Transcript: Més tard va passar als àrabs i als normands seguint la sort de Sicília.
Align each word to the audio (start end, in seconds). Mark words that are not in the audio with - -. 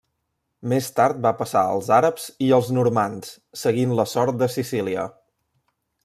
Més 0.71 0.87
tard 0.99 1.19
va 1.25 1.33
passar 1.41 1.61
als 1.73 1.91
àrabs 1.97 2.25
i 2.47 2.49
als 2.59 2.71
normands 2.79 3.35
seguint 3.65 3.93
la 4.03 4.07
sort 4.17 4.39
de 4.43 4.49
Sicília. 4.59 5.05